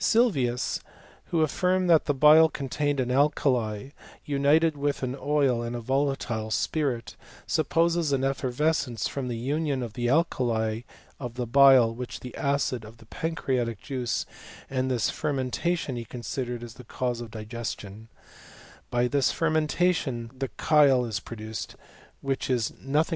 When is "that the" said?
1.88-2.12